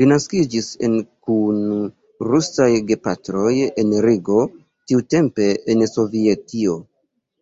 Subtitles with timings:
[0.00, 0.96] Li naskiĝis en
[1.28, 1.62] kun
[2.34, 4.48] rusaj gepatroj en Rigo,
[4.90, 6.82] tiutempe en Sovetio.